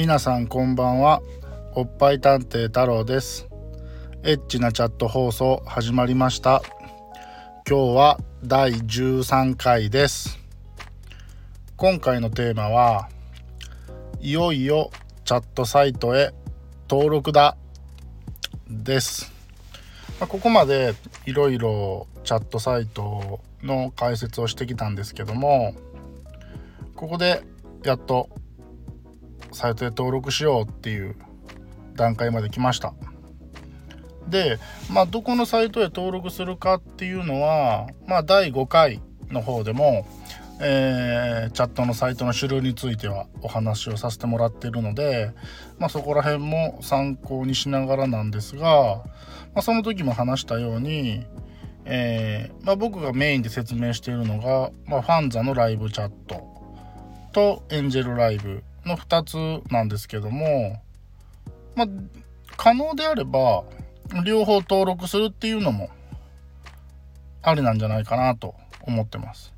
[0.00, 1.20] 皆さんこんばんは。
[1.74, 3.46] おっぱい探偵太郎です。
[4.22, 6.62] エッチなチャット放送始まりました。
[7.68, 10.38] 今日は第13回です。
[11.76, 13.10] 今回のテーマは
[14.20, 14.90] いよいよ
[15.26, 16.32] チャットサイトへ
[16.88, 17.58] 登録だ。
[18.70, 19.30] です。
[20.18, 20.94] まここまで
[21.26, 25.74] いろいろチャットサイトの解説をしてきたんですけども
[26.96, 27.42] ここで
[27.84, 28.30] やっと
[29.52, 31.16] サイトへ登録しようっていう
[31.94, 32.94] 段階まで来ました。
[34.28, 34.58] で
[34.92, 40.06] まあどこのサイトへ登録するかっていうのはまあ第5回の方でも、
[40.60, 45.32] えー、チャットのサイトの種類についてはお話をさせてもらっているので、
[45.78, 49.02] まあ、そこら辺も参考にしながらなんですが、
[49.54, 51.24] まあ、その時も話したように、
[51.86, 56.46] えー、まあ、僕がメインで説明しているのが、まあ、ファンザのライブチャット
[57.32, 60.82] とエンジェルライブの2つなんですけども、
[61.74, 61.88] まあ、
[62.56, 63.64] 可能であれば
[64.24, 65.90] 両方登録するっていうのも
[67.42, 69.52] ありなんじゃないかなと思ってます。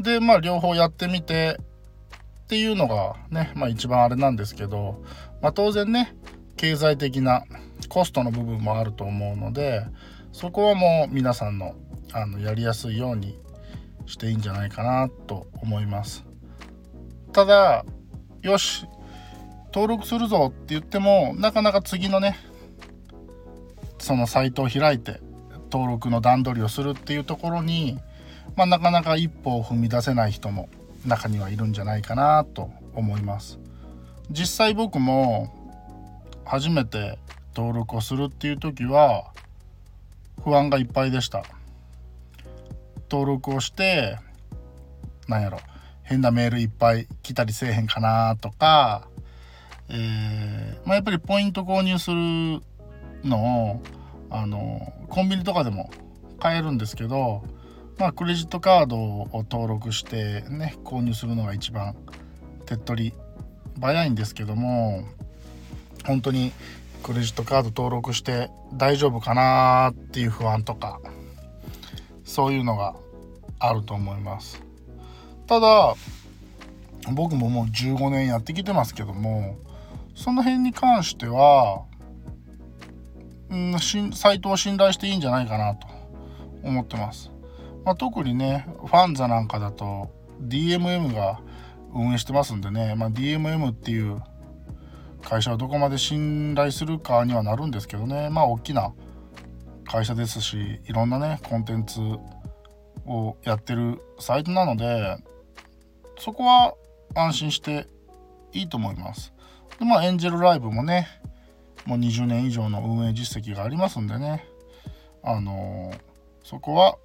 [0.00, 5.02] でまあ両方やってみてっていうのがね、まあ、一番あれなんですけど、
[5.42, 6.14] まあ、当然ね
[6.56, 7.44] 経済的な
[7.88, 9.84] コストの部分もあると思うので
[10.32, 11.74] そこはもう皆さんの
[12.12, 13.38] あのやりやすいように
[14.06, 16.24] していいんじゃないかなと思います。
[17.36, 17.84] ただ
[18.40, 18.86] よし
[19.66, 22.34] 登録するぞって言ってもなかなか次のね
[23.98, 25.20] そのサイトを開いて
[25.70, 27.98] 登録の段取りをするっていうところに、
[28.56, 30.70] まあ、なかなか一歩を踏み出せない人も
[31.04, 33.58] 中にはいるんじゃないかなと思います。
[34.30, 35.52] 実際僕も
[36.46, 37.18] 初めて
[37.54, 39.30] 登録をするっていう時は
[40.42, 41.44] 不安がいっぱいでした。
[43.10, 44.16] 登録をして
[45.28, 45.58] なんやろ
[46.06, 49.08] 変なメールいっぱい来たりせえへんかなとか、
[49.88, 52.62] えー、まあ、やっぱりポイント購入する
[53.28, 53.82] のを
[54.30, 55.90] あのコンビニとかでも
[56.38, 57.42] 買えるんですけど、
[57.98, 61.96] まあ、クレジットカードを登録してね購入するのが一番
[62.66, 63.14] 手っ取り
[63.80, 65.04] 早いんですけども
[66.04, 66.52] 本当に
[67.02, 71.00] クレジットカード登録して大丈夫かなっていう不安とか
[72.24, 72.94] そういうのが
[73.58, 74.65] あると思います。
[75.46, 75.94] ただ
[77.12, 79.56] 僕ももう15年やってきてますけども
[80.14, 81.84] その辺に関しては、
[83.50, 83.76] うん、
[84.12, 85.86] サイトを信頼していいんじゃないかなと
[86.62, 87.30] 思ってます。
[87.84, 90.10] まあ、特にねファンザなんかだと
[90.42, 91.40] DMM が
[91.94, 94.20] 運営してますんでね、まあ、DMM っていう
[95.22, 98.92] 会社をどこまで信頼するかにはなるんですけどねまあ大きな
[99.84, 102.00] 会社ですしいろんなねコンテンツ
[103.06, 105.16] をやってるサイトなので
[106.18, 106.74] そこは
[107.14, 107.86] 安心して
[108.52, 109.32] いいと思います。
[109.78, 111.08] でまあエンジェルライブもね
[111.84, 114.46] もう20年以上の運営実績がありますんでね
[115.22, 115.98] あのー、
[116.42, 116.96] そこは、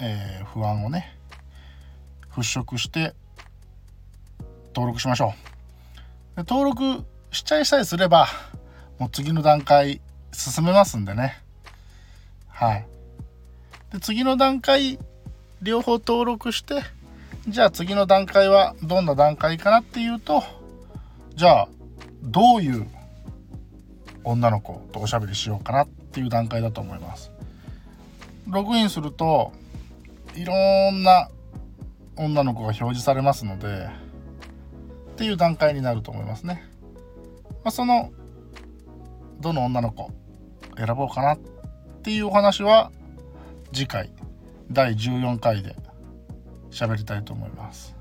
[0.00, 1.18] えー、不安をね
[2.30, 3.14] 払拭して
[4.74, 5.34] 登録しましょ
[6.34, 6.36] う。
[6.36, 8.26] で登録しちゃいさえすれば
[8.98, 10.00] もう次の段階
[10.32, 11.42] 進めますんでね
[12.48, 12.86] はい
[13.92, 14.98] で次の段階
[15.60, 16.82] 両方登録して
[17.48, 20.42] じゃあ次の段階はどんな段階かなっていうと
[21.34, 21.68] じゃあ
[22.22, 22.86] どういう
[24.22, 27.32] 女の子とおしゃべりしようかなっていう段階だと思います。
[28.48, 29.52] ログインすると
[30.36, 30.54] いろ
[30.92, 31.28] んな
[32.16, 33.88] 女の子が表示されますので
[35.12, 36.68] っていう段階になると思いますね、
[37.64, 38.12] まあ、その
[39.40, 40.10] どの女の子
[40.76, 41.38] 選ぼうかなっ
[42.02, 42.90] ていうお話は
[43.72, 44.12] 次回
[44.70, 45.76] 第14回で
[46.72, 47.94] 喋りたいと思います。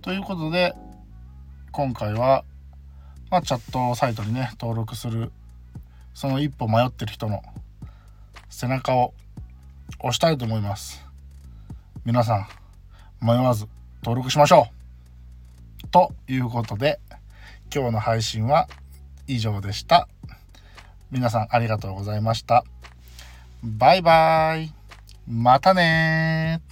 [0.00, 0.74] ということで
[1.72, 2.44] 今回は、
[3.30, 5.30] まあ、チャットサイトにね登録する
[6.14, 7.42] その一歩迷ってる人の
[8.48, 9.12] 背中を
[9.98, 11.04] 押したいと思います。
[12.04, 12.46] 皆さ
[13.20, 13.66] ん迷わず
[14.02, 14.68] 登録しましょ
[15.84, 16.98] うということで
[17.74, 18.68] 今日の配信は
[19.26, 20.08] 以上でした。
[21.10, 22.64] 皆さんありがとうございました。
[23.62, 24.72] バイバイ。
[25.28, 26.62] またね